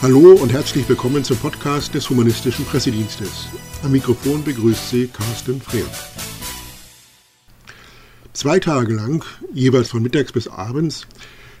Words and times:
Hallo 0.00 0.34
und 0.34 0.52
herzlich 0.52 0.88
willkommen 0.88 1.24
zum 1.24 1.38
Podcast 1.38 1.92
des 1.92 2.08
Humanistischen 2.08 2.64
Pressedienstes. 2.64 3.48
Am 3.82 3.90
Mikrofon 3.90 4.44
begrüßt 4.44 4.90
Sie 4.90 5.08
Carsten 5.08 5.60
Freer. 5.60 5.90
Zwei 8.32 8.60
Tage 8.60 8.94
lang, 8.94 9.24
jeweils 9.52 9.88
von 9.88 10.00
mittags 10.00 10.30
bis 10.30 10.46
abends, 10.46 11.08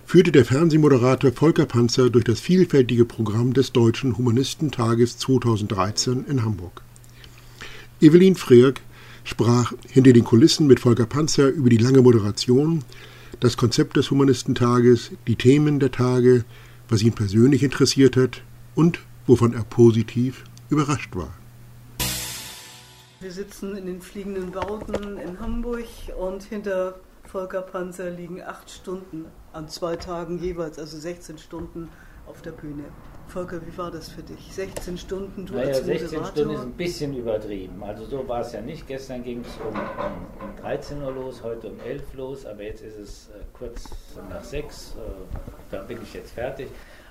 führte 0.06 0.30
der 0.30 0.44
Fernsehmoderator 0.44 1.32
Volker 1.32 1.66
Panzer 1.66 2.10
durch 2.10 2.24
das 2.24 2.38
vielfältige 2.38 3.04
Programm 3.04 3.54
des 3.54 3.72
Deutschen 3.72 4.16
Humanistentages 4.16 5.18
2013 5.18 6.24
in 6.28 6.44
Hamburg. 6.44 6.82
Evelyn 8.00 8.36
Freerk 8.36 8.82
sprach 9.24 9.72
hinter 9.88 10.12
den 10.12 10.22
Kulissen 10.22 10.68
mit 10.68 10.78
Volker 10.78 11.06
Panzer 11.06 11.48
über 11.48 11.70
die 11.70 11.76
lange 11.76 12.02
Moderation, 12.02 12.84
das 13.40 13.56
Konzept 13.56 13.96
des 13.96 14.12
Humanistentages, 14.12 15.10
die 15.26 15.34
Themen 15.34 15.80
der 15.80 15.90
Tage, 15.90 16.44
was 16.88 17.02
ihn 17.02 17.14
persönlich 17.14 17.62
interessiert 17.62 18.16
hat 18.16 18.42
und 18.74 19.00
wovon 19.26 19.52
er 19.52 19.64
positiv 19.64 20.44
überrascht 20.70 21.14
war. 21.14 21.32
Wir 23.20 23.32
sitzen 23.32 23.76
in 23.76 23.86
den 23.86 24.00
fliegenden 24.00 24.52
Bauten 24.52 25.18
in 25.18 25.40
Hamburg 25.40 25.86
und 26.18 26.44
hinter 26.44 27.00
Volker 27.24 27.62
Panzer 27.62 28.10
liegen 28.10 28.42
acht 28.42 28.70
Stunden 28.70 29.26
an 29.52 29.68
zwei 29.68 29.96
Tagen 29.96 30.38
jeweils, 30.38 30.78
also 30.78 30.96
16 30.96 31.38
Stunden 31.38 31.88
auf 32.28 32.42
der 32.42 32.52
Bühne. 32.52 32.84
Volker, 33.28 33.60
wie 33.66 33.76
war 33.76 33.90
das 33.90 34.08
für 34.08 34.22
dich? 34.22 34.54
16 34.54 34.96
Stunden, 34.96 35.44
du 35.44 35.54
naja, 35.54 35.68
als 35.68 35.84
16 35.84 36.24
Stunden 36.24 36.54
ist 36.54 36.60
ein 36.62 36.72
bisschen 36.72 37.14
übertrieben. 37.14 37.82
Also 37.84 38.06
so 38.06 38.26
war 38.26 38.40
es 38.40 38.52
ja 38.52 38.62
nicht. 38.62 38.86
Gestern 38.86 39.22
ging 39.22 39.42
es 39.42 39.54
um, 39.60 39.74
um, 39.74 40.48
um 40.48 40.56
13 40.62 41.02
Uhr 41.02 41.12
los, 41.12 41.42
heute 41.42 41.68
um 41.68 41.80
11 41.80 42.02
Uhr 42.12 42.16
los, 42.16 42.46
aber 42.46 42.62
jetzt 42.62 42.82
ist 42.82 42.98
es 42.98 43.28
äh, 43.28 43.40
kurz 43.52 43.90
nach 44.30 44.42
6. 44.42 44.94
Äh, 44.96 45.00
da 45.70 45.82
bin 45.82 45.98
ich 46.02 46.14
jetzt 46.14 46.32
fertig. 46.32 46.68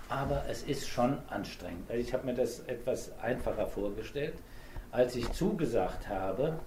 Aber 0.10 0.44
es 0.50 0.64
ist 0.64 0.88
schon 0.88 1.18
anstrengend. 1.30 1.90
Also 1.90 2.02
ich 2.02 2.14
habe 2.14 2.26
mir 2.26 2.34
das 2.34 2.62
etwas 2.62 3.12
einfacher 3.20 3.68
vorgestellt. 3.68 4.36
Als 4.92 5.16
ich 5.16 5.32
zugesagt 5.34 6.10
habe, 6.10 6.60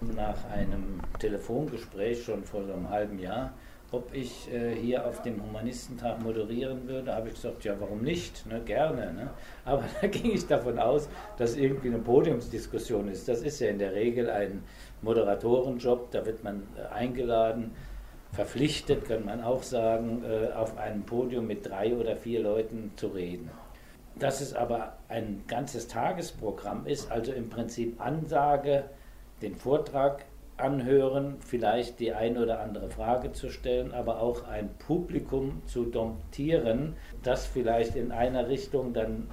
nach 0.00 0.44
einem 0.50 1.00
Telefongespräch 1.18 2.24
schon 2.24 2.44
vor 2.44 2.64
so 2.64 2.72
einem 2.72 2.88
halben 2.88 3.18
Jahr, 3.18 3.52
ob 3.92 4.12
ich 4.12 4.52
äh, 4.52 4.74
hier 4.74 5.06
auf 5.06 5.22
dem 5.22 5.42
Humanistentag 5.42 6.20
moderieren 6.22 6.88
würde, 6.88 7.14
habe 7.14 7.28
ich 7.28 7.34
gesagt, 7.34 7.64
ja, 7.64 7.74
warum 7.78 8.02
nicht? 8.02 8.44
Ne, 8.46 8.60
gerne. 8.60 9.12
Ne? 9.12 9.30
Aber 9.64 9.84
da 10.00 10.08
ging 10.08 10.32
ich 10.32 10.46
davon 10.46 10.78
aus, 10.78 11.08
dass 11.36 11.56
irgendwie 11.56 11.88
eine 11.88 11.98
Podiumsdiskussion 11.98 13.08
ist. 13.08 13.28
Das 13.28 13.42
ist 13.42 13.60
ja 13.60 13.68
in 13.68 13.78
der 13.78 13.92
Regel 13.92 14.28
ein 14.28 14.64
Moderatorenjob, 15.02 16.10
da 16.10 16.26
wird 16.26 16.42
man 16.42 16.64
äh, 16.76 16.92
eingeladen, 16.92 17.72
verpflichtet, 18.32 19.04
kann 19.04 19.24
man 19.24 19.42
auch 19.42 19.62
sagen, 19.62 20.24
äh, 20.24 20.52
auf 20.52 20.76
einem 20.76 21.04
Podium 21.04 21.46
mit 21.46 21.66
drei 21.66 21.94
oder 21.94 22.16
vier 22.16 22.40
Leuten 22.40 22.92
zu 22.96 23.08
reden. 23.08 23.50
Dass 24.18 24.40
es 24.40 24.52
aber 24.54 24.96
ein 25.08 25.44
ganzes 25.46 25.88
Tagesprogramm 25.88 26.86
ist, 26.86 27.10
also 27.10 27.32
im 27.32 27.50
Prinzip 27.50 28.00
Ansage, 28.00 28.84
den 29.42 29.54
Vortrag 29.54 30.24
anhören, 30.56 31.36
vielleicht 31.40 32.00
die 32.00 32.12
eine 32.12 32.42
oder 32.42 32.60
andere 32.60 32.88
Frage 32.88 33.32
zu 33.32 33.50
stellen, 33.50 33.92
aber 33.92 34.20
auch 34.20 34.46
ein 34.48 34.70
Publikum 34.78 35.62
zu 35.66 35.84
domptieren, 35.84 36.96
das 37.22 37.46
vielleicht 37.46 37.96
in 37.96 38.12
einer 38.12 38.48
Richtung 38.48 38.92
dann 38.92 39.28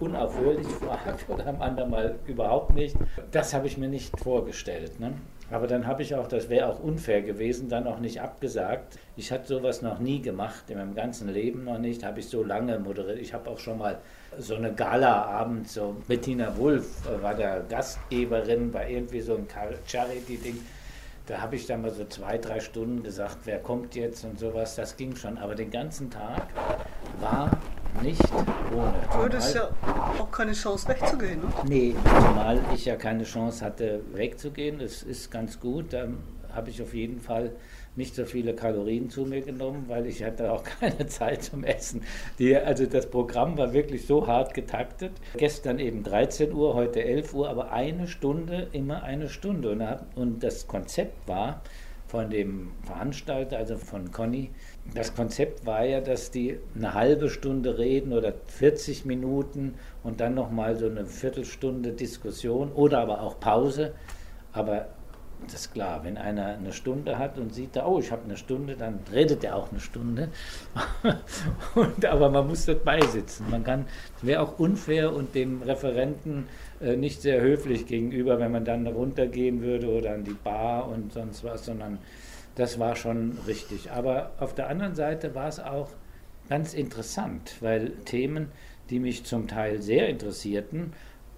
unaufhörlich 0.00 0.66
fragt 0.66 1.28
oder 1.28 1.46
am 1.46 1.62
anderen 1.62 1.90
Mal 1.90 2.18
überhaupt 2.26 2.74
nicht. 2.74 2.96
Das 3.30 3.54
habe 3.54 3.66
ich 3.66 3.78
mir 3.78 3.88
nicht 3.88 4.18
vorgestellt. 4.18 4.98
Ne? 5.00 5.14
Aber 5.50 5.66
dann 5.66 5.86
habe 5.86 6.02
ich 6.02 6.14
auch, 6.14 6.26
das 6.28 6.48
wäre 6.48 6.68
auch 6.68 6.80
unfair 6.80 7.20
gewesen, 7.20 7.68
dann 7.68 7.86
auch 7.86 7.98
nicht 7.98 8.20
abgesagt. 8.20 8.98
Ich 9.16 9.30
hatte 9.30 9.46
sowas 9.48 9.82
noch 9.82 9.98
nie 9.98 10.22
gemacht, 10.22 10.64
in 10.68 10.78
meinem 10.78 10.94
ganzen 10.94 11.28
Leben 11.28 11.64
noch 11.64 11.78
nicht, 11.78 12.04
habe 12.04 12.20
ich 12.20 12.28
so 12.28 12.42
lange 12.42 12.78
moderiert. 12.78 13.18
Ich 13.18 13.34
habe 13.34 13.50
auch 13.50 13.58
schon 13.58 13.78
mal 13.78 13.98
so 14.38 14.54
eine 14.54 14.72
Gala-Abend, 14.72 15.68
so 15.68 15.94
Bettina 16.08 16.56
Wulff 16.56 17.06
äh, 17.06 17.22
war 17.22 17.34
da 17.34 17.60
Gastgeberin 17.60 18.70
bei 18.70 18.90
irgendwie 18.90 19.20
so 19.20 19.34
ein 19.34 19.46
Charity-Ding. 19.86 20.58
Da 21.26 21.40
habe 21.40 21.56
ich 21.56 21.66
dann 21.66 21.82
mal 21.82 21.90
so 21.90 22.04
zwei, 22.06 22.38
drei 22.38 22.58
Stunden 22.58 23.02
gesagt, 23.02 23.38
wer 23.44 23.58
kommt 23.58 23.94
jetzt 23.94 24.24
und 24.24 24.38
sowas. 24.38 24.74
Das 24.74 24.96
ging 24.96 25.14
schon. 25.14 25.38
Aber 25.38 25.54
den 25.54 25.70
ganzen 25.70 26.10
Tag 26.10 26.48
war 27.20 27.50
nicht 28.02 28.20
ohne. 28.74 28.94
Du 29.12 29.24
hattest 29.24 29.54
ja 29.54 29.68
auch 30.18 30.30
keine 30.30 30.52
Chance 30.52 30.88
wegzugehen, 30.88 31.40
ne? 31.40 31.48
Nee, 31.68 31.94
zumal 32.04 32.60
ich 32.74 32.84
ja 32.84 32.96
keine 32.96 33.24
Chance 33.24 33.64
hatte 33.64 34.00
wegzugehen. 34.12 34.80
Es 34.80 35.02
ist 35.02 35.30
ganz 35.30 35.60
gut. 35.60 35.92
Da 35.92 36.08
habe 36.52 36.70
ich 36.70 36.82
auf 36.82 36.92
jeden 36.94 37.20
Fall 37.20 37.52
nicht 37.94 38.14
so 38.14 38.24
viele 38.24 38.54
Kalorien 38.54 39.10
zu 39.10 39.24
mir 39.24 39.42
genommen, 39.42 39.84
weil 39.88 40.06
ich 40.06 40.22
hatte 40.22 40.52
auch 40.52 40.64
keine 40.80 41.06
Zeit 41.06 41.44
zum 41.44 41.64
Essen. 41.64 42.02
Die, 42.38 42.56
also 42.56 42.86
das 42.86 43.08
Programm 43.10 43.56
war 43.58 43.72
wirklich 43.72 44.06
so 44.06 44.26
hart 44.26 44.54
getaktet. 44.54 45.12
Gestern 45.36 45.78
eben 45.78 46.02
13 46.02 46.52
Uhr, 46.52 46.74
heute 46.74 47.04
11 47.04 47.34
Uhr, 47.34 47.48
aber 47.48 47.72
eine 47.72 48.08
Stunde, 48.08 48.68
immer 48.72 49.02
eine 49.02 49.28
Stunde. 49.28 49.70
Und, 49.72 49.98
und 50.16 50.42
das 50.42 50.66
Konzept 50.66 51.28
war 51.28 51.62
von 52.12 52.28
dem 52.28 52.72
Veranstalter, 52.82 53.56
also 53.56 53.78
von 53.78 54.12
Conny, 54.12 54.50
das 54.94 55.14
Konzept 55.14 55.64
war 55.64 55.82
ja, 55.86 56.02
dass 56.02 56.30
die 56.30 56.58
eine 56.76 56.92
halbe 56.92 57.30
Stunde 57.30 57.78
reden 57.78 58.12
oder 58.12 58.34
40 58.48 59.06
Minuten 59.06 59.76
und 60.02 60.20
dann 60.20 60.34
nochmal 60.34 60.76
so 60.76 60.84
eine 60.84 61.06
Viertelstunde 61.06 61.92
Diskussion 61.92 62.70
oder 62.70 62.98
aber 62.98 63.22
auch 63.22 63.40
Pause. 63.40 63.94
Aber 64.52 64.88
das 65.46 65.62
ist 65.62 65.72
klar, 65.72 66.04
wenn 66.04 66.16
einer 66.16 66.46
eine 66.46 66.72
Stunde 66.72 67.18
hat 67.18 67.38
und 67.38 67.54
sieht 67.54 67.76
da, 67.76 67.86
oh, 67.86 67.98
ich 67.98 68.10
habe 68.12 68.24
eine 68.24 68.36
Stunde, 68.36 68.76
dann 68.76 69.00
redet 69.12 69.44
er 69.44 69.56
auch 69.56 69.70
eine 69.70 69.80
Stunde. 69.80 70.28
und, 71.74 72.04
aber 72.04 72.30
man 72.30 72.46
muss 72.46 72.66
dort 72.66 72.84
beisitzen. 72.84 73.46
Man 73.50 73.64
kann, 73.64 73.86
wäre 74.20 74.42
auch 74.42 74.58
unfair 74.58 75.12
und 75.12 75.34
dem 75.34 75.62
Referenten 75.62 76.46
äh, 76.80 76.96
nicht 76.96 77.22
sehr 77.22 77.40
höflich 77.40 77.86
gegenüber, 77.86 78.38
wenn 78.38 78.52
man 78.52 78.64
dann 78.64 78.86
runtergehen 78.86 79.62
würde 79.62 79.88
oder 79.88 80.14
an 80.14 80.24
die 80.24 80.34
Bar 80.34 80.88
und 80.88 81.12
sonst 81.12 81.44
was, 81.44 81.64
sondern 81.66 81.98
das 82.54 82.78
war 82.78 82.96
schon 82.96 83.38
richtig. 83.46 83.90
Aber 83.90 84.32
auf 84.38 84.54
der 84.54 84.68
anderen 84.68 84.94
Seite 84.94 85.34
war 85.34 85.48
es 85.48 85.58
auch 85.58 85.88
ganz 86.48 86.74
interessant, 86.74 87.56
weil 87.60 87.90
Themen, 88.04 88.48
die 88.90 88.98
mich 88.98 89.24
zum 89.24 89.48
Teil 89.48 89.80
sehr 89.80 90.08
interessierten, 90.08 90.92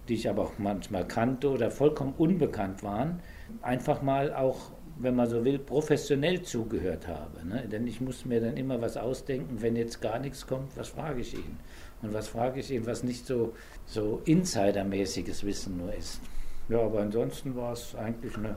die 0.09 0.15
ich 0.15 0.28
aber 0.28 0.42
auch 0.42 0.59
manchmal 0.59 1.06
kannte 1.06 1.50
oder 1.50 1.70
vollkommen 1.70 2.15
unbekannt 2.16 2.82
waren, 2.82 3.20
einfach 3.62 4.03
mal 4.03 4.34
auch, 4.34 4.70
wenn 4.98 5.15
man 5.16 5.28
so 5.28 5.44
will, 5.44 5.59
professionell 5.59 6.42
zugehört 6.42 7.09
habe. 7.09 7.47
Ne? 7.47 7.66
Denn 7.70 7.87
ich 7.87 8.00
muss 8.00 8.25
mir 8.25 8.41
dann 8.41 8.56
immer 8.56 8.81
was 8.81 8.97
ausdenken, 8.97 9.60
wenn 9.60 9.76
jetzt 9.76 10.00
gar 10.00 10.19
nichts 10.19 10.47
kommt, 10.47 10.76
was 10.76 10.88
frage 10.88 11.20
ich 11.20 11.34
ihn? 11.34 11.56
Und 12.03 12.12
was 12.12 12.28
frage 12.28 12.60
ich 12.60 12.70
ihn, 12.70 12.87
was 12.87 13.03
nicht 13.03 13.26
so, 13.26 13.54
so 13.87 14.20
insidermäßiges 14.25 15.44
Wissen 15.44 15.78
nur 15.78 15.94
ist. 15.94 16.20
Ja, 16.69 16.81
aber 16.81 17.00
ansonsten 17.00 17.56
war 17.56 17.72
es 17.72 17.94
eigentlich 17.94 18.37
eine 18.37 18.56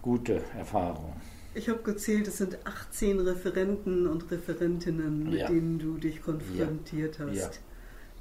gute 0.00 0.40
Erfahrung. 0.56 1.14
Ich 1.54 1.68
habe 1.68 1.82
gezählt, 1.82 2.26
es 2.28 2.38
sind 2.38 2.58
18 2.64 3.20
Referenten 3.20 4.06
und 4.06 4.30
Referentinnen, 4.30 5.24
mit 5.24 5.40
ja. 5.40 5.48
denen 5.48 5.78
du 5.78 5.98
dich 5.98 6.22
konfrontiert 6.22 7.18
ja. 7.18 7.26
hast. 7.26 7.36
Ja. 7.36 7.50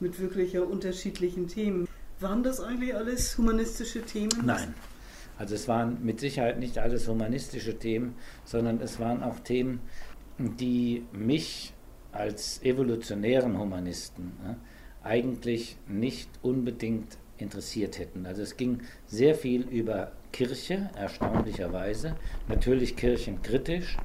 Mit 0.02 0.20
wirklich 0.20 0.58
unterschiedlichen 0.58 1.48
Themen. 1.48 1.88
Waren 2.22 2.44
das 2.44 2.60
eigentlich 2.60 2.96
alles 2.96 3.36
humanistische 3.38 4.04
Themen? 4.04 4.46
Nein. 4.46 4.76
Also 5.40 5.56
es 5.56 5.68
waren 5.68 6.06
mit 6.06 6.20
Sicherheit 6.20 6.60
nicht 6.60 6.78
alles 6.78 7.08
humanistische 7.08 7.80
Themen, 7.80 8.14
sondern 8.46 8.80
es 8.80 9.00
waren 9.00 9.24
auch 9.24 9.40
Themen, 9.40 9.82
die 10.38 11.04
mich 11.12 11.74
als 12.12 12.62
evolutionären 12.62 13.58
Humanisten 13.58 14.34
ne, 14.44 14.58
eigentlich 15.04 15.78
nicht 15.88 16.30
unbedingt 16.44 17.18
interessiert 17.40 17.98
hätten. 17.98 18.28
Also 18.28 18.44
es 18.44 18.56
ging 18.56 18.82
sehr 19.08 19.34
viel 19.34 19.62
über 19.62 20.12
Kirche, 20.32 20.92
erstaunlicherweise, 20.96 22.16
natürlich 22.48 22.96
kirchenkritisch, 22.96 23.98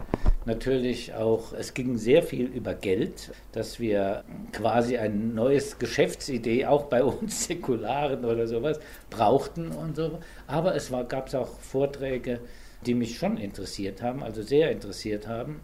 natürlich 0.47 1.15
auch, 1.15 1.53
es 1.53 1.75
ging 1.75 1.97
sehr 1.97 2.23
viel 2.23 2.47
über 2.47 2.75
Geld, 2.75 3.33
dass 3.53 3.81
wir 3.81 4.25
quasi 4.53 4.97
ein 4.97 5.35
neues 5.35 5.79
Geschäftsidee, 5.79 6.67
auch 6.67 6.85
bei 6.85 7.03
uns 7.05 7.45
Säkularen 7.47 8.25
oder 8.25 8.47
sowas, 8.47 8.79
brauchten 9.11 9.73
und 9.73 9.97
so. 9.97 10.19
Aber 10.47 10.75
es 10.75 10.91
gab 11.09 11.33
auch 11.35 11.59
Vorträge, 11.59 12.41
die 12.85 12.95
mich 12.95 13.19
schon 13.19 13.37
interessiert 13.37 14.03
haben, 14.03 14.23
also 14.23 14.43
sehr 14.43 14.71
interessiert 14.71 15.27
haben, 15.27 15.61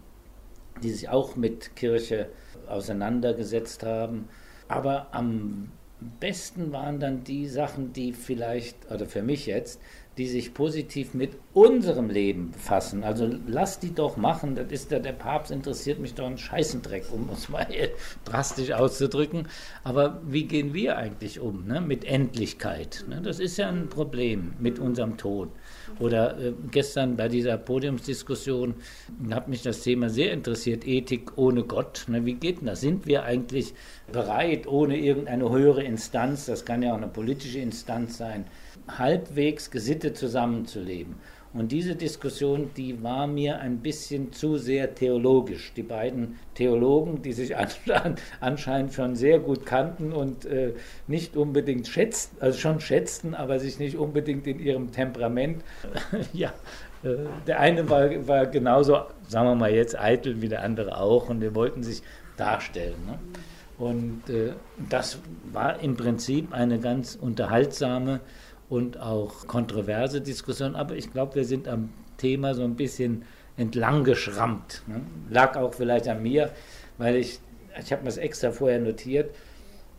die 0.81 0.91
sich 0.91 1.09
auch 1.09 1.35
mit 1.35 1.75
Kirche 1.75 2.27
auseinandergesetzt 2.67 3.83
haben. 3.83 4.27
Aber 4.67 5.07
am 5.13 5.71
besten 6.19 6.71
waren 6.71 6.99
dann 6.99 7.23
die 7.23 7.47
Sachen, 7.47 7.93
die 7.93 8.13
vielleicht, 8.13 8.91
oder 8.91 9.05
für 9.05 9.21
mich 9.21 9.45
jetzt, 9.45 9.79
die 10.17 10.27
sich 10.27 10.53
positiv 10.53 11.13
mit 11.13 11.31
unserem 11.53 12.09
Leben 12.09 12.51
befassen. 12.51 13.03
Also 13.03 13.29
lass 13.47 13.79
die 13.79 13.93
doch 13.93 14.15
machen. 14.15 14.55
Das 14.55 14.71
ist 14.71 14.91
der, 14.91 14.99
der 14.99 15.13
Papst 15.13 15.51
interessiert 15.51 15.99
mich 15.99 16.13
doch 16.13 16.27
einen 16.27 16.37
Scheißendreck, 16.37 17.05
um 17.11 17.29
es 17.33 17.49
mal 17.49 17.67
drastisch 18.25 18.71
auszudrücken. 18.71 19.47
Aber 19.83 20.21
wie 20.25 20.45
gehen 20.45 20.73
wir 20.73 20.97
eigentlich 20.97 21.39
um 21.39 21.65
ne? 21.65 21.81
mit 21.81 22.05
Endlichkeit? 22.05 23.05
Ne? 23.09 23.21
Das 23.23 23.39
ist 23.39 23.57
ja 23.57 23.69
ein 23.69 23.89
Problem 23.89 24.53
mit 24.59 24.77
unserem 24.77 25.17
Tod. 25.17 25.49
Oder 25.99 26.39
äh, 26.39 26.53
gestern 26.71 27.17
bei 27.17 27.27
dieser 27.27 27.57
Podiumsdiskussion 27.57 28.75
hat 29.31 29.47
mich 29.47 29.63
das 29.63 29.81
Thema 29.81 30.09
sehr 30.09 30.31
interessiert, 30.31 30.87
Ethik 30.87 31.37
ohne 31.37 31.63
Gott. 31.63 32.05
Ne? 32.07 32.25
Wie 32.25 32.33
geht 32.33 32.59
denn 32.59 32.67
das? 32.67 32.81
Sind 32.81 33.07
wir 33.07 33.23
eigentlich 33.23 33.73
bereit, 34.11 34.67
ohne 34.67 34.97
irgendeine 34.97 35.49
höhere 35.49 35.83
Instanz, 35.83 36.45
das 36.45 36.65
kann 36.65 36.83
ja 36.83 36.93
auch 36.93 36.97
eine 36.97 37.07
politische 37.07 37.59
Instanz 37.59 38.17
sein, 38.17 38.45
halbwegs 38.87 39.71
gesittet 39.71 40.17
zusammenzuleben. 40.17 41.15
Und 41.53 41.71
diese 41.71 41.95
Diskussion, 41.95 42.71
die 42.75 43.03
war 43.03 43.27
mir 43.27 43.59
ein 43.59 43.77
bisschen 43.77 44.33
zu 44.33 44.57
sehr 44.57 44.95
theologisch. 44.95 45.71
Die 45.75 45.83
beiden 45.83 46.39
Theologen, 46.55 47.21
die 47.21 47.31
sich 47.31 47.55
anscheinend 48.39 48.93
schon 48.93 49.15
sehr 49.15 49.37
gut 49.37 49.65
kannten 49.65 50.13
und 50.13 50.45
äh, 50.45 50.73
nicht 51.05 51.37
unbedingt 51.37 51.87
schätzten, 51.87 52.41
also 52.41 52.57
schon 52.57 52.79
schätzten, 52.79 53.35
aber 53.35 53.59
sich 53.59 53.77
nicht 53.77 53.97
unbedingt 53.97 54.47
in 54.47 54.59
ihrem 54.59 54.91
Temperament, 54.91 55.63
ja, 56.33 56.53
äh, 57.03 57.17
der 57.45 57.59
eine 57.59 57.87
war, 57.87 58.27
war 58.27 58.47
genauso, 58.47 58.97
sagen 59.27 59.47
wir 59.47 59.55
mal 59.55 59.71
jetzt, 59.71 59.99
eitel 59.99 60.41
wie 60.41 60.49
der 60.49 60.63
andere 60.63 60.97
auch 60.97 61.29
und 61.29 61.39
wir 61.39 61.53
wollten 61.53 61.83
sich 61.83 62.01
darstellen. 62.35 62.95
Ne? 63.05 63.19
Und 63.77 64.27
äh, 64.29 64.53
das 64.89 65.19
war 65.51 65.79
im 65.81 65.97
Prinzip 65.97 66.51
eine 66.51 66.79
ganz 66.79 67.15
unterhaltsame 67.15 68.21
und 68.73 68.99
auch 68.99 69.45
kontroverse 69.45 70.19
Diskussion, 70.19 70.75
aber 70.75 70.95
ich 70.95 71.13
glaube, 71.13 71.35
wir 71.35 71.45
sind 71.45 71.67
am 71.67 71.89
Thema 72.17 72.55
so 72.55 72.63
ein 72.63 72.75
bisschen 72.75 73.21
entlang 73.55 74.03
geschrammt. 74.03 74.81
Ne? 74.87 75.01
Lag 75.29 75.55
auch 75.57 75.75
vielleicht 75.75 76.07
an 76.07 76.23
mir, 76.23 76.49
weil 76.97 77.17
ich, 77.17 77.39
ich 77.79 77.91
habe 77.91 78.01
mir 78.01 78.07
das 78.07 78.17
extra 78.17 78.51
vorher 78.51 78.79
notiert, 78.79 79.35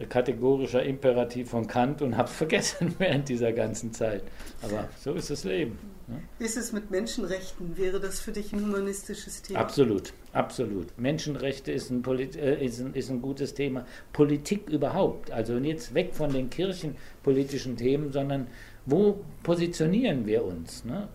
kategorischer 0.09 0.83
Imperativ 0.83 1.51
von 1.51 1.67
Kant 1.67 2.03
und 2.03 2.17
habe 2.17 2.29
es 2.29 2.35
vergessen 2.37 2.95
während 2.99 3.29
dieser 3.29 3.53
ganzen 3.53 3.93
Zeit. 3.93 4.23
Aber 4.63 4.89
so 4.99 5.15
ist 5.15 5.31
das 5.31 5.45
Leben. 5.45 5.79
Ne? 6.07 6.21
Ist 6.39 6.57
es 6.57 6.73
mit 6.73 6.91
Menschenrechten? 6.91 7.77
Wäre 7.77 8.01
das 8.01 8.21
für 8.21 8.33
dich 8.33 8.53
ein 8.53 8.61
humanistisches 8.61 9.43
Thema? 9.43 9.61
Absolut, 9.61 10.13
absolut. 10.33 10.99
Menschenrechte 10.99 11.73
ist 11.73 11.91
ein, 11.91 12.05
äh, 12.05 12.65
ist, 12.65 12.81
ein, 12.81 12.95
ist 12.95 13.11
ein 13.11 13.23
gutes 13.23 13.55
Thema. 13.55 13.87
Politik 14.13 14.69
überhaupt. 14.69 15.31
Also 15.31 15.57
jetzt 15.59 15.95
weg 15.95 16.13
von 16.13 16.33
den 16.33 16.51
kirchenpolitischen 16.51 17.77
Themen, 17.77 18.13
sondern 18.13 18.49
wo 18.87 19.25
positionieren 19.43 20.27
wir 20.27 20.45
uns? 20.45 20.85
Ne? 20.85 21.09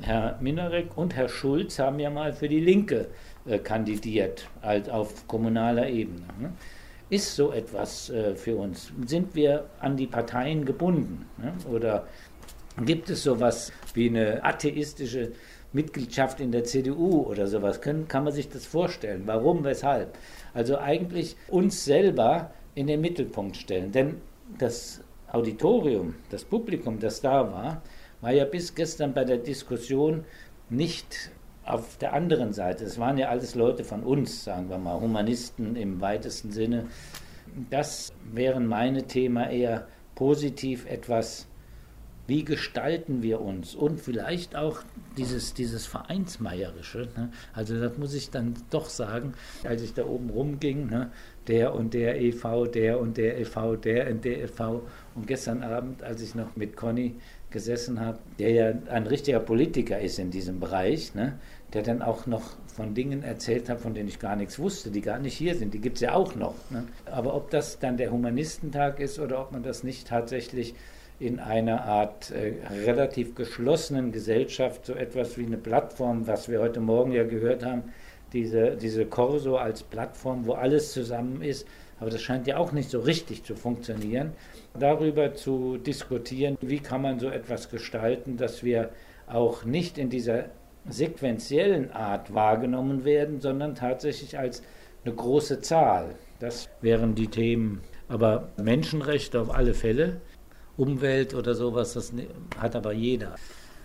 Herr 0.00 0.38
Minarek 0.40 0.96
und 0.96 1.14
Herr 1.14 1.28
Schulz 1.28 1.78
haben 1.78 1.98
ja 1.98 2.08
mal 2.08 2.32
für 2.32 2.48
die 2.48 2.60
Linke 2.60 3.08
äh, 3.46 3.58
kandidiert, 3.58 4.48
als 4.62 4.88
auf 4.88 5.26
kommunaler 5.28 5.88
Ebene. 5.88 6.26
Ne? 6.40 6.52
Ist 7.14 7.36
so 7.36 7.52
etwas 7.52 8.10
äh, 8.10 8.34
für 8.34 8.56
uns? 8.56 8.90
Sind 9.06 9.36
wir 9.36 9.66
an 9.78 9.96
die 9.96 10.08
Parteien 10.08 10.64
gebunden? 10.64 11.26
Ne? 11.38 11.52
Oder 11.72 12.08
gibt 12.84 13.08
es 13.08 13.22
sowas 13.22 13.70
wie 13.94 14.08
eine 14.08 14.44
atheistische 14.44 15.30
Mitgliedschaft 15.72 16.40
in 16.40 16.50
der 16.50 16.64
CDU 16.64 17.22
oder 17.22 17.46
sowas? 17.46 17.80
Können, 17.80 18.08
kann 18.08 18.24
man 18.24 18.32
sich 18.32 18.48
das 18.48 18.66
vorstellen? 18.66 19.22
Warum, 19.26 19.62
weshalb? 19.62 20.18
Also 20.54 20.76
eigentlich 20.78 21.36
uns 21.46 21.84
selber 21.84 22.50
in 22.74 22.88
den 22.88 23.00
Mittelpunkt 23.00 23.58
stellen. 23.58 23.92
Denn 23.92 24.16
das 24.58 25.00
Auditorium, 25.30 26.16
das 26.30 26.44
Publikum, 26.44 26.98
das 26.98 27.20
da 27.20 27.48
war, 27.52 27.82
war 28.22 28.32
ja 28.32 28.44
bis 28.44 28.74
gestern 28.74 29.14
bei 29.14 29.24
der 29.24 29.38
Diskussion 29.38 30.24
nicht 30.68 31.30
auf 31.64 31.96
der 31.98 32.12
anderen 32.12 32.52
Seite. 32.52 32.84
Es 32.84 32.98
waren 32.98 33.18
ja 33.18 33.28
alles 33.28 33.54
Leute 33.54 33.84
von 33.84 34.02
uns, 34.02 34.44
sagen 34.44 34.68
wir 34.68 34.78
mal, 34.78 35.00
Humanisten 35.00 35.76
im 35.76 36.00
weitesten 36.00 36.50
Sinne. 36.50 36.86
Das 37.70 38.12
wären 38.32 38.66
meine 38.66 39.06
Thema 39.06 39.50
eher 39.50 39.86
positiv 40.14 40.86
etwas 40.86 41.48
wie 42.26 42.44
gestalten 42.44 43.22
wir 43.22 43.40
uns 43.40 43.74
und 43.74 44.00
vielleicht 44.00 44.56
auch 44.56 44.82
dieses, 45.18 45.52
dieses 45.52 45.86
Vereinsmeierische. 45.86 47.08
Ne? 47.16 47.30
Also 47.52 47.78
das 47.78 47.98
muss 47.98 48.14
ich 48.14 48.30
dann 48.30 48.54
doch 48.70 48.88
sagen, 48.88 49.34
als 49.62 49.82
ich 49.82 49.92
da 49.92 50.06
oben 50.06 50.30
rumging, 50.30 50.86
ne? 50.88 51.10
der 51.48 51.74
und 51.74 51.92
der 51.92 52.20
EV, 52.20 52.66
der 52.66 52.98
und 52.98 53.18
der 53.18 53.38
EV, 53.38 53.76
der 53.76 54.10
und 54.10 54.24
der 54.24 54.42
EV. 54.42 54.80
Und 55.14 55.26
gestern 55.26 55.62
Abend, 55.62 56.02
als 56.02 56.22
ich 56.22 56.34
noch 56.34 56.56
mit 56.56 56.76
Conny 56.76 57.16
gesessen 57.54 58.00
habe, 58.00 58.18
der 58.38 58.50
ja 58.50 58.72
ein 58.90 59.06
richtiger 59.06 59.40
Politiker 59.40 59.98
ist 59.98 60.18
in 60.18 60.30
diesem 60.30 60.60
Bereich, 60.60 61.14
ne? 61.14 61.38
der 61.72 61.82
dann 61.82 62.02
auch 62.02 62.26
noch 62.26 62.42
von 62.66 62.94
Dingen 62.94 63.22
erzählt 63.22 63.68
hat, 63.68 63.80
von 63.80 63.94
denen 63.94 64.08
ich 64.08 64.18
gar 64.18 64.34
nichts 64.36 64.58
wusste, 64.58 64.90
die 64.90 65.00
gar 65.00 65.20
nicht 65.20 65.34
hier 65.34 65.54
sind. 65.54 65.72
Die 65.72 65.80
gibt 65.80 65.96
es 65.96 66.02
ja 66.02 66.14
auch 66.14 66.34
noch. 66.34 66.56
Ne? 66.70 66.84
Aber 67.06 67.34
ob 67.34 67.50
das 67.50 67.78
dann 67.78 67.96
der 67.96 68.10
Humanistentag 68.10 68.98
ist 68.98 69.20
oder 69.20 69.40
ob 69.40 69.52
man 69.52 69.62
das 69.62 69.84
nicht 69.84 70.08
tatsächlich 70.08 70.74
in 71.20 71.38
einer 71.38 71.84
Art 71.84 72.32
äh, 72.32 72.54
relativ 72.84 73.36
geschlossenen 73.36 74.10
Gesellschaft 74.10 74.84
so 74.84 74.94
etwas 74.94 75.38
wie 75.38 75.46
eine 75.46 75.56
Plattform, 75.56 76.26
was 76.26 76.48
wir 76.48 76.60
heute 76.60 76.80
Morgen 76.80 77.12
ja 77.12 77.22
gehört 77.22 77.64
haben, 77.64 77.84
diese, 78.32 78.76
diese 78.76 79.06
Corso 79.06 79.56
als 79.56 79.84
Plattform, 79.84 80.44
wo 80.44 80.54
alles 80.54 80.92
zusammen 80.92 81.40
ist. 81.40 81.68
Aber 82.00 82.10
das 82.10 82.22
scheint 82.22 82.46
ja 82.46 82.56
auch 82.56 82.72
nicht 82.72 82.90
so 82.90 83.00
richtig 83.00 83.44
zu 83.44 83.54
funktionieren. 83.54 84.32
Darüber 84.78 85.34
zu 85.34 85.78
diskutieren, 85.78 86.58
wie 86.60 86.80
kann 86.80 87.02
man 87.02 87.20
so 87.20 87.28
etwas 87.28 87.70
gestalten, 87.70 88.36
dass 88.36 88.64
wir 88.64 88.90
auch 89.26 89.64
nicht 89.64 89.98
in 89.98 90.10
dieser 90.10 90.46
sequentiellen 90.88 91.92
Art 91.92 92.34
wahrgenommen 92.34 93.04
werden, 93.04 93.40
sondern 93.40 93.74
tatsächlich 93.74 94.38
als 94.38 94.62
eine 95.04 95.14
große 95.14 95.60
Zahl. 95.60 96.14
Das 96.40 96.68
wären 96.80 97.14
die 97.14 97.28
Themen. 97.28 97.80
Aber 98.08 98.48
Menschenrechte 98.56 99.40
auf 99.40 99.54
alle 99.54 99.74
Fälle. 99.74 100.20
Umwelt 100.76 101.34
oder 101.34 101.54
sowas, 101.54 101.94
das 101.94 102.12
hat 102.58 102.74
aber 102.74 102.92
jeder. 102.92 103.36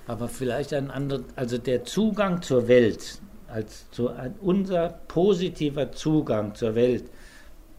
Aber 0.08 0.28
vielleicht 0.28 0.74
ein 0.74 0.90
anderer, 0.90 1.24
also 1.36 1.60
der 1.60 1.84
Zugang 1.84 2.42
zur 2.42 2.68
Welt, 2.68 3.22
als 3.48 3.90
zu, 3.92 4.10
unser 4.42 4.90
positiver 5.08 5.92
Zugang 5.92 6.56
zur 6.56 6.74
Welt 6.74 7.06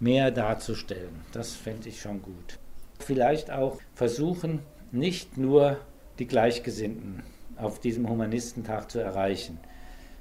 mehr 0.00 0.30
darzustellen, 0.30 1.20
das 1.32 1.54
fände 1.54 1.88
ich 1.88 2.00
schon 2.00 2.22
gut. 2.22 2.58
Vielleicht 2.98 3.50
auch 3.50 3.78
versuchen, 3.94 4.60
nicht 4.92 5.36
nur 5.36 5.78
die 6.18 6.26
Gleichgesinnten 6.26 7.22
auf 7.56 7.78
diesem 7.78 8.08
Humanistentag 8.08 8.90
zu 8.90 8.98
erreichen. 8.98 9.58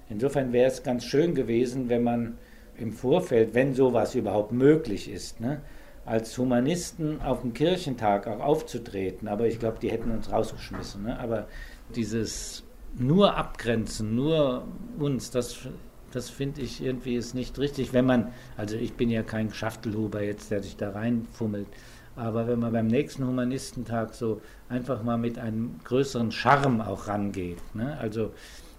Insofern 0.10 0.54
wäre 0.54 0.70
es 0.70 0.84
ganz 0.84 1.06
schön 1.06 1.36
gewesen, 1.36 1.90
wenn 1.90 2.04
man 2.04 2.38
im 2.78 2.94
Vorfeld, 2.94 3.54
wenn 3.54 3.74
sowas 3.74 4.16
überhaupt 4.16 4.52
möglich 4.52 5.10
ist, 5.10 5.40
ne, 5.40 5.62
als 6.06 6.36
Humanisten 6.38 7.22
auf 7.22 7.42
dem 7.42 7.54
Kirchentag 7.54 8.28
auch 8.28 8.40
aufzutreten, 8.40 9.28
aber 9.28 9.48
ich 9.48 9.60
glaube, 9.60 9.78
die 9.80 9.92
hätten 9.92 10.10
uns 10.10 10.32
rausgeschmissen. 10.32 11.04
Ne? 11.04 11.20
Aber 11.20 11.48
dieses 11.96 12.64
nur 12.98 13.38
abgrenzen, 13.38 14.16
nur 14.16 14.66
uns, 14.98 15.30
das, 15.30 15.68
das 16.12 16.30
finde 16.30 16.62
ich 16.62 16.84
irgendwie 16.84 17.16
ist 17.16 17.36
nicht 17.36 17.58
richtig. 17.60 17.94
Wenn 17.94 18.06
man, 18.06 18.32
also 18.58 18.76
ich 18.76 18.94
bin 18.94 19.10
ja 19.10 19.24
kein 19.24 19.54
Schachtelhuber 19.54 20.22
jetzt, 20.22 20.52
der 20.52 20.64
sich 20.64 20.78
da 20.78 20.92
reinfummelt, 20.92 21.68
aber 22.16 22.48
wenn 22.48 22.60
man 22.60 22.74
beim 22.74 22.88
nächsten 22.88 23.26
Humanistentag 23.26 24.14
so 24.14 24.42
einfach 24.68 25.04
mal 25.04 25.18
mit 25.18 25.40
einem 25.40 25.80
größeren 25.86 26.32
Charme 26.32 26.82
auch 26.82 27.08
rangeht, 27.08 27.60
ne? 27.74 27.98
also 27.98 28.32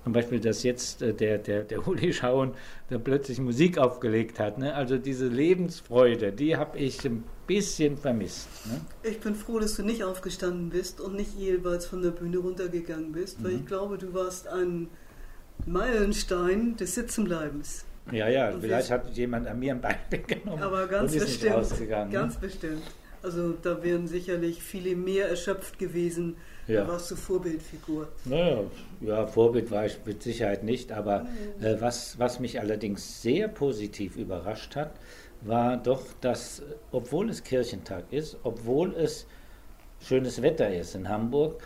zum 0.05 0.15
Beispiel, 0.15 0.41
dass 0.41 0.63
jetzt 0.63 1.03
äh, 1.03 1.13
der, 1.13 1.39
der, 1.39 1.63
der 1.63 1.87
Uli 1.87 2.13
Schauen 2.13 2.53
da 2.89 2.99
plötzlich 2.99 3.39
Musik 3.39 3.79
aufgelegt 3.79 4.39
hat. 4.39 4.59
Ne? 4.59 4.75
Also 4.75 4.97
diese 4.97 5.29
Lebensfreude, 5.29 6.33
die 6.33 6.57
habe 6.57 6.79
ich 6.79 7.05
ein 7.05 7.23
bisschen 7.47 7.97
vermisst. 7.97 8.49
Ne? 8.67 8.81
Ich 9.03 9.21
bin 9.21 9.35
froh, 9.35 9.59
dass 9.59 9.77
du 9.77 9.83
nicht 9.83 10.03
aufgestanden 10.03 10.71
bist 10.71 11.01
und 11.01 11.17
nicht 11.17 11.37
jeweils 11.37 11.87
von 11.87 12.01
der 12.03 12.11
Bühne 12.11 12.39
runtergegangen 12.39 13.13
bist, 13.13 13.41
mhm. 13.41 13.45
weil 13.45 13.53
ich 13.53 13.67
glaube, 13.67 13.99
du 13.99 14.15
warst 14.15 14.49
ein 14.49 14.89
Meilenstein 15.67 16.77
des 16.77 16.95
Sitzenbleibens. 16.95 17.85
Ja, 18.13 18.29
ja, 18.29 18.51
und 18.51 18.63
vielleicht 18.63 18.91
hat 18.91 19.11
jemand 19.17 19.47
an 19.47 19.59
mir 19.59 19.75
ein 19.75 19.81
Bein 19.81 19.97
weggenommen 20.11 20.63
aber 20.63 20.87
ganz 20.87 21.13
bestimmt. 21.13 21.81
Ne? 21.81 22.09
Ganz 22.11 22.35
ne? 22.35 22.41
bestimmt. 22.41 22.83
Also 23.23 23.53
da 23.63 23.83
wären 23.83 24.09
sicherlich 24.09 24.63
viele 24.63 24.97
mehr 24.97 25.29
erschöpft 25.29 25.79
gewesen, 25.79 26.37
ja. 26.71 26.83
Da 26.83 26.89
warst 26.89 27.11
du 27.11 27.17
Vorbildfigur. 27.17 28.09
Naja, 28.25 28.61
ja, 29.01 29.27
Vorbild 29.27 29.71
war 29.73 29.87
ich 29.87 29.99
mit 30.05 30.23
Sicherheit 30.23 30.63
nicht, 30.63 30.93
aber 30.93 31.27
äh, 31.61 31.77
was, 31.81 32.19
was 32.19 32.39
mich 32.39 32.61
allerdings 32.61 33.23
sehr 33.23 33.49
positiv 33.49 34.17
überrascht 34.17 34.77
hat, 34.77 34.93
war 35.41 35.77
doch, 35.79 36.05
dass, 36.21 36.63
obwohl 36.93 37.29
es 37.29 37.43
Kirchentag 37.43 38.05
ist, 38.13 38.37
obwohl 38.45 38.95
es 38.95 39.27
schönes 40.01 40.43
Wetter 40.43 40.73
ist 40.73 40.95
in 40.95 41.09
Hamburg, 41.09 41.61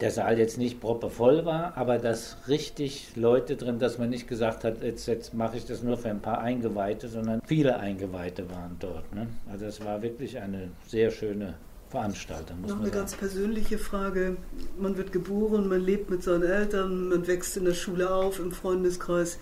der 0.00 0.10
Saal 0.10 0.38
jetzt 0.38 0.58
nicht 0.58 0.80
proppevoll 0.80 1.44
war, 1.44 1.76
aber 1.76 1.98
dass 1.98 2.36
richtig 2.48 3.12
Leute 3.16 3.56
drin, 3.56 3.78
dass 3.78 3.98
man 3.98 4.10
nicht 4.10 4.28
gesagt 4.28 4.64
hat, 4.64 4.82
jetzt, 4.82 5.06
jetzt 5.06 5.34
mache 5.34 5.56
ich 5.56 5.66
das 5.66 5.82
nur 5.82 5.96
für 5.96 6.08
ein 6.08 6.20
paar 6.20 6.40
Eingeweihte, 6.40 7.08
sondern 7.08 7.40
viele 7.46 7.78
Eingeweihte 7.78 8.50
waren 8.50 8.76
dort. 8.78 9.14
Ne? 9.14 9.26
Also 9.50 9.66
es 9.66 9.84
war 9.84 10.02
wirklich 10.02 10.38
eine 10.38 10.70
sehr 10.86 11.10
schöne 11.10 11.54
Veranstalter. 11.90 12.54
Noch 12.54 12.70
eine 12.70 12.84
sagen. 12.84 12.92
ganz 12.92 13.14
persönliche 13.14 13.76
Frage. 13.76 14.36
Man 14.78 14.96
wird 14.96 15.12
geboren, 15.12 15.68
man 15.68 15.80
lebt 15.80 16.08
mit 16.08 16.22
seinen 16.22 16.44
Eltern, 16.44 17.08
man 17.08 17.26
wächst 17.26 17.56
in 17.56 17.64
der 17.64 17.74
Schule 17.74 18.14
auf, 18.14 18.38
im 18.38 18.52
Freundeskreis. 18.52 19.38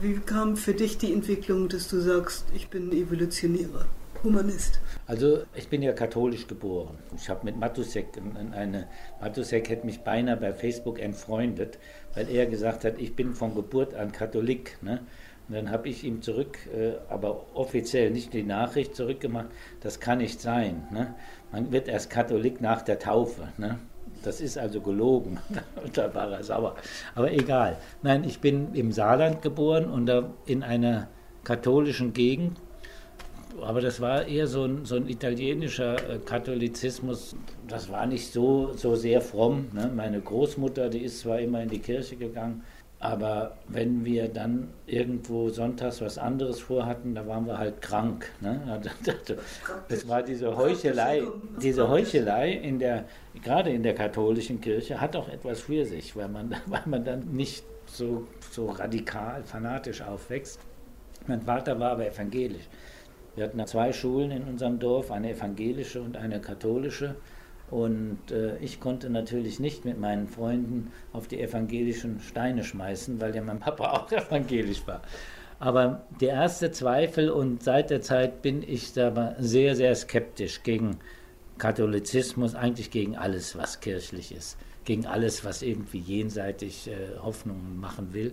Wie 0.00 0.14
kam 0.14 0.56
für 0.56 0.74
dich 0.74 0.98
die 0.98 1.12
Entwicklung, 1.12 1.68
dass 1.68 1.88
du 1.88 2.00
sagst, 2.00 2.46
ich 2.54 2.68
bin 2.68 2.90
Evolutionierer, 2.92 3.86
Humanist? 4.24 4.80
Also 5.06 5.42
ich 5.54 5.68
bin 5.68 5.82
ja 5.82 5.92
katholisch 5.92 6.46
geboren. 6.46 6.96
Ich 7.16 7.28
habe 7.28 7.44
mit 7.44 7.58
Matusek 7.58 8.06
eine, 8.52 8.86
Matusek 9.20 9.68
hätte 9.68 9.84
mich 9.84 10.00
beinahe 10.00 10.36
bei 10.36 10.52
Facebook 10.52 11.00
entfreundet, 11.00 11.78
weil 12.14 12.28
er 12.30 12.46
gesagt 12.46 12.84
hat, 12.84 12.98
ich 12.98 13.16
bin 13.16 13.34
von 13.34 13.54
Geburt 13.54 13.94
an 13.94 14.12
Katholik. 14.12 14.78
Ne? 14.80 15.00
Und 15.48 15.56
dann 15.56 15.70
habe 15.70 15.88
ich 15.88 16.04
ihm 16.04 16.22
zurück, 16.22 16.58
äh, 16.72 16.92
aber 17.08 17.46
offiziell 17.54 18.10
nicht 18.10 18.32
die 18.32 18.44
Nachricht 18.44 18.94
zurückgemacht, 18.94 19.48
das 19.80 19.98
kann 19.98 20.18
nicht 20.18 20.40
sein. 20.40 20.86
Ne? 20.92 21.14
Man 21.50 21.72
wird 21.72 21.88
erst 21.88 22.08
Katholik 22.08 22.60
nach 22.60 22.82
der 22.82 23.00
Taufe. 23.00 23.48
Ne? 23.58 23.80
Das 24.22 24.40
ist 24.40 24.56
also 24.56 24.80
gelogen. 24.80 25.40
da 25.94 26.14
war 26.14 26.30
er 26.30 26.44
sauer. 26.44 26.76
Aber 27.16 27.32
egal. 27.32 27.76
Nein, 28.02 28.22
ich 28.22 28.40
bin 28.40 28.72
im 28.74 28.92
Saarland 28.92 29.42
geboren 29.42 29.86
und 29.86 30.08
in 30.46 30.62
einer 30.62 31.08
katholischen 31.42 32.12
Gegend. 32.12 32.60
Aber 33.62 33.80
das 33.80 34.00
war 34.00 34.26
eher 34.26 34.46
so 34.46 34.64
ein, 34.64 34.84
so 34.84 34.96
ein 34.96 35.08
italienischer 35.08 35.96
äh, 35.96 36.18
Katholizismus. 36.18 37.36
Das 37.66 37.90
war 37.90 38.06
nicht 38.06 38.32
so, 38.32 38.72
so 38.74 38.94
sehr 38.94 39.20
fromm. 39.20 39.68
Ne? 39.72 39.90
Meine 39.94 40.20
Großmutter, 40.20 40.88
die 40.88 41.00
ist 41.00 41.20
zwar 41.20 41.40
immer 41.40 41.62
in 41.62 41.68
die 41.68 41.78
Kirche 41.78 42.16
gegangen, 42.16 42.62
aber 43.02 43.56
wenn 43.66 44.04
wir 44.04 44.28
dann 44.28 44.68
irgendwo 44.86 45.48
sonntags 45.48 46.00
was 46.00 46.18
anderes 46.18 46.60
vorhatten, 46.60 47.16
da 47.16 47.26
waren 47.26 47.46
wir 47.46 47.58
halt 47.58 47.82
krank. 47.82 48.30
Ne? 48.40 48.80
Das 49.88 50.06
war 50.06 50.22
diese 50.22 50.56
Heuchelei, 50.56 51.22
diese 51.60 51.88
Heuchelei 51.88 52.52
in 52.52 52.78
der, 52.78 53.04
gerade 53.42 53.70
in 53.70 53.82
der 53.82 53.94
katholischen 53.94 54.60
Kirche, 54.60 55.00
hat 55.00 55.16
auch 55.16 55.28
etwas 55.28 55.62
für 55.62 55.84
sich, 55.84 56.14
weil 56.14 56.28
man, 56.28 56.54
weil 56.66 56.82
man 56.86 57.04
dann 57.04 57.24
nicht 57.32 57.64
so, 57.86 58.28
so 58.52 58.66
radikal, 58.66 59.42
fanatisch 59.42 60.00
aufwächst. 60.00 60.60
Mein 61.26 61.42
Vater 61.42 61.78
war 61.80 61.92
aber 61.92 62.06
evangelisch. 62.06 62.68
Wir 63.34 63.44
hatten 63.44 63.66
zwei 63.66 63.92
Schulen 63.92 64.30
in 64.30 64.44
unserem 64.44 64.78
Dorf, 64.78 65.10
eine 65.10 65.30
evangelische 65.30 66.02
und 66.02 66.16
eine 66.16 66.40
katholische. 66.40 67.16
Und 67.70 68.30
äh, 68.30 68.58
ich 68.58 68.80
konnte 68.80 69.08
natürlich 69.08 69.58
nicht 69.58 69.86
mit 69.86 69.98
meinen 69.98 70.28
Freunden 70.28 70.92
auf 71.14 71.28
die 71.28 71.40
evangelischen 71.40 72.20
Steine 72.20 72.64
schmeißen, 72.64 73.20
weil 73.20 73.34
ja 73.34 73.40
mein 73.40 73.60
Papa 73.60 73.90
auch 73.92 74.12
evangelisch 74.12 74.86
war. 74.86 75.00
Aber 75.58 76.02
der 76.20 76.30
erste 76.30 76.72
Zweifel 76.72 77.30
und 77.30 77.62
seit 77.62 77.88
der 77.88 78.02
Zeit 78.02 78.42
bin 78.42 78.62
ich 78.62 78.92
da 78.92 79.34
sehr, 79.38 79.76
sehr 79.76 79.94
skeptisch 79.94 80.62
gegen 80.64 80.98
Katholizismus, 81.56 82.54
eigentlich 82.54 82.90
gegen 82.90 83.16
alles, 83.16 83.56
was 83.56 83.80
kirchlich 83.80 84.34
ist, 84.34 84.58
gegen 84.84 85.06
alles, 85.06 85.44
was 85.44 85.62
irgendwie 85.62 86.00
jenseitig 86.00 86.88
äh, 86.88 87.18
Hoffnungen 87.22 87.80
machen 87.80 88.12
will 88.12 88.32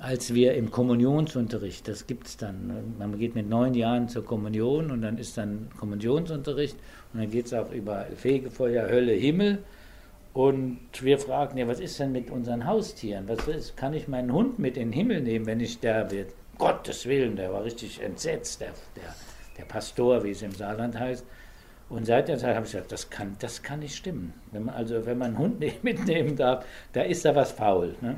als 0.00 0.34
wir 0.34 0.54
im 0.54 0.70
Kommunionsunterricht, 0.70 1.86
das 1.86 2.06
gibt 2.06 2.26
es 2.26 2.36
dann, 2.36 2.94
man 2.98 3.18
geht 3.18 3.34
mit 3.34 3.48
neun 3.48 3.74
Jahren 3.74 4.08
zur 4.08 4.24
Kommunion 4.24 4.90
und 4.90 5.02
dann 5.02 5.18
ist 5.18 5.36
dann 5.36 5.68
Kommunionsunterricht 5.78 6.76
und 7.12 7.20
dann 7.20 7.30
geht 7.30 7.46
es 7.46 7.54
auch 7.54 7.70
über 7.70 8.06
Fegefeuer, 8.16 8.88
Hölle, 8.88 9.12
Himmel. 9.12 9.58
Und 10.32 10.80
wir 11.00 11.18
fragen, 11.18 11.56
ja, 11.58 11.68
was 11.68 11.78
ist 11.78 12.00
denn 12.00 12.10
mit 12.10 12.28
unseren 12.28 12.66
Haustieren? 12.66 13.28
Was 13.28 13.46
ist, 13.46 13.76
kann 13.76 13.94
ich 13.94 14.08
meinen 14.08 14.32
Hund 14.32 14.58
mit 14.58 14.76
in 14.76 14.88
den 14.88 14.92
Himmel 14.92 15.20
nehmen, 15.20 15.46
wenn 15.46 15.60
ich 15.60 15.74
sterbe? 15.74 16.26
Gottes 16.58 17.06
Willen, 17.06 17.36
der 17.36 17.52
war 17.52 17.64
richtig 17.64 18.00
entsetzt, 18.02 18.60
der, 18.60 18.72
der, 18.96 19.14
der 19.58 19.64
Pastor, 19.64 20.24
wie 20.24 20.30
es 20.30 20.42
im 20.42 20.52
Saarland 20.52 20.98
heißt. 20.98 21.24
Und 21.88 22.06
seit 22.06 22.28
der 22.28 22.38
Zeit 22.38 22.56
habe 22.56 22.66
ich 22.66 22.72
gesagt, 22.72 22.90
das 22.92 23.10
kann, 23.10 23.36
das 23.38 23.62
kann 23.62 23.80
nicht 23.80 23.94
stimmen. 23.94 24.32
Wenn 24.50 24.64
man, 24.64 24.74
also 24.74 25.06
wenn 25.06 25.18
man 25.18 25.28
einen 25.28 25.38
Hund 25.38 25.60
nicht 25.60 25.84
mitnehmen 25.84 26.36
darf, 26.36 26.64
da 26.92 27.02
ist 27.02 27.24
da 27.24 27.34
was 27.34 27.52
faul. 27.52 27.94
Ne? 28.00 28.16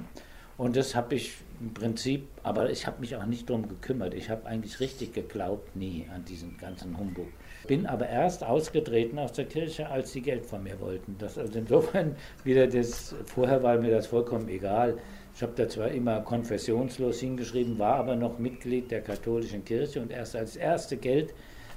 Und 0.57 0.77
das 0.77 0.95
habe 0.95 1.15
ich 1.15 1.35
im 1.61 1.73
Prinzip, 1.75 2.29
aber 2.43 2.71
ich 2.71 2.87
habe 2.87 3.01
mich 3.01 3.17
auch 3.17 3.27
nicht 3.27 3.49
darum 3.49 3.69
gekümmert. 3.69 4.15
Ich 4.15 4.31
habe 4.31 4.47
eigentlich 4.47 4.81
richtig 4.81 5.13
geglaubt, 5.13 5.75
nie 5.77 6.07
an 6.15 6.25
diesen 6.25 6.57
ganzen 6.59 6.97
Humbug. 6.99 7.29
Bin 7.67 7.87
aber 7.87 8.09
erst 8.09 8.45
ausgetreten 8.45 9.19
aus 9.19 9.33
der 9.33 9.47
Kirche, 9.47 9.89
als 9.89 10.13
sie 10.13 10.21
Geld 10.21 10.47
von 10.47 10.63
mir 10.63 10.79
wollten. 10.81 11.17
Das, 11.19 11.39
also 11.39 11.59
insofern 11.59 12.17
wieder 12.45 12.67
das, 12.67 13.15
vorher 13.25 13.63
war 13.63 13.79
mir 13.79 13.91
das 13.91 14.07
vollkommen 14.07 14.49
egal. 14.49 14.99
Ich 15.35 15.43
habe 15.43 15.53
da 15.55 15.69
zwar 15.69 15.89
immer 15.89 16.21
konfessionslos 16.21 17.21
hingeschrieben, 17.21 17.79
war 17.79 17.97
aber 17.97 18.17
noch 18.17 18.39
Mitglied 18.39 18.91
der 18.91 19.03
katholischen 19.03 19.65
Kirche 19.65 20.01
und 20.01 20.11
erst 20.11 20.35
als 20.37 20.57
erste 20.57 20.97
Geld 20.97 21.35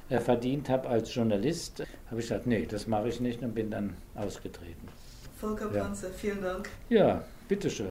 äh, 0.10 0.20
verdient 0.20 0.70
habe 0.70 0.88
als 0.88 1.14
Journalist, 1.14 1.84
habe 2.10 2.22
ich 2.22 2.28
gesagt, 2.28 2.48
nee, 2.48 2.66
das 2.66 2.88
mache 2.88 3.10
ich 3.10 3.20
nicht 3.20 3.42
und 3.42 3.54
bin 3.54 3.70
dann 3.70 3.96
ausgetreten. 4.16 4.88
Volker 5.38 5.68
Panzer, 5.68 6.08
ja. 6.08 6.14
vielen 6.14 6.42
Dank. 6.42 6.70
Ja, 6.90 7.24
bitteschön. 7.48 7.89